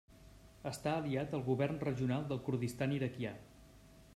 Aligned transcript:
Està 0.69 0.93
aliat 1.01 1.35
al 1.39 1.43
govern 1.49 1.77
regional 1.83 2.25
del 2.33 2.41
Kurdistan 2.49 2.97
Iraquià. 2.99 3.35